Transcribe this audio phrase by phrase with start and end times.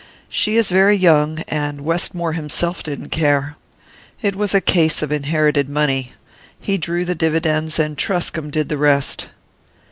[0.29, 3.55] She is very young, and Westmore himself didn't care.
[4.23, 6.13] It was a case of inherited money.
[6.59, 9.27] He drew the dividends, and Truscomb did the rest."